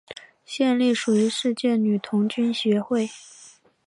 [0.45, 3.07] 现隶属于世界女童军协会。